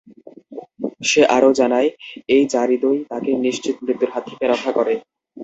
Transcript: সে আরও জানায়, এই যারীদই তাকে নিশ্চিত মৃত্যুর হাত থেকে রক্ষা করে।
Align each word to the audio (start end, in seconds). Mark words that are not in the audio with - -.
সে 1.01 1.21
আরও 1.35 1.49
জানায়, 1.53 1.89
এই 2.29 2.43
যারীদই 2.53 2.99
তাকে 3.11 3.31
নিশ্চিত 3.45 3.75
মৃত্যুর 3.85 4.13
হাত 4.13 4.23
থেকে 4.29 4.45
রক্ষা 4.47 4.71
করে। 4.77 4.93